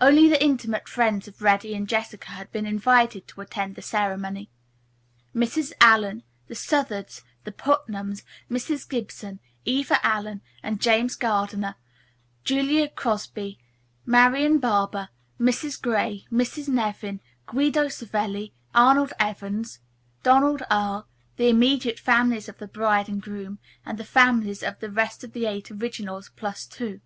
[0.00, 4.50] Only the intimate friends of Reddy and Jessica had been invited to attend the ceremony,
[5.32, 5.72] Mrs.
[5.80, 8.88] Allison, the Southards, the Putnams, Mrs.
[8.88, 11.76] Gibson, Eva Allen and James Gardner,
[12.42, 13.60] Julia Crosby,
[14.04, 15.80] Marian Barber, Mrs.
[15.80, 19.78] Gray, Miss Nevin, Guido Savelli, Arnold Evans,
[20.24, 21.06] Donald Earle,
[21.36, 25.30] the immediate families of the bride and groom and the families of the rest of
[25.32, 27.00] the Eight Originals Plus Two.